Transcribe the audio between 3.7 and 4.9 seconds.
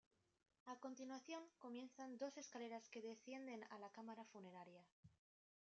la cámara funeraria.